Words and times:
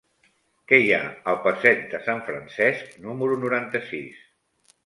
Què 0.71 0.79
hi 0.85 0.89
ha 0.95 1.01
al 1.33 1.37
passeig 1.43 1.85
de 1.93 2.01
Sant 2.07 2.23
Francesc 2.31 2.97
número 3.07 3.39
noranta-sis? 3.47 4.29